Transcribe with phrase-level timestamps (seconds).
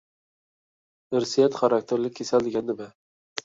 [1.13, 2.93] ئىرسىيەت خاراكتېرلىك كېسەل دېگەن نېمە؟